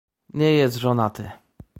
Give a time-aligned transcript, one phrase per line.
[0.33, 1.31] "Nie jest żonaty."